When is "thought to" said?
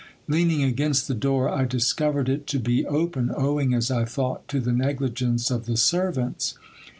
4.03-4.59